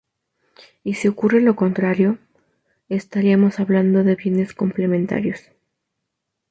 [0.83, 2.17] Y si ocurre lo contrario,
[2.89, 5.51] estaríamos hablando de bienes complementarios.